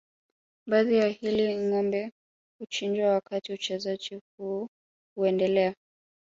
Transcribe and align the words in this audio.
Baada 0.67 0.95
ya 0.95 1.07
hili 1.07 1.57
ngombe 1.57 2.11
huchinjwa 2.59 3.09
wakati 3.09 3.53
uchezaji 3.53 4.19
huu 4.37 4.67
unaendelea 5.17 5.75